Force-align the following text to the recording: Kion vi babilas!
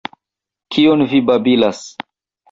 Kion 0.75 1.03
vi 1.11 1.19
babilas! 1.27 1.83